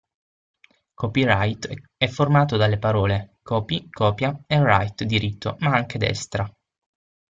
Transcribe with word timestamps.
Copyright 0.95 1.69
è 1.95 2.07
formato 2.07 2.57
dalle 2.57 2.79
parole 2.79 3.35
"copy", 3.43 3.87
copia, 3.91 4.31
e 4.47 4.57
right, 4.59 5.03
diritto, 5.03 5.57
ma 5.59 5.75
anche 5.75 5.99
destra. 5.99 6.51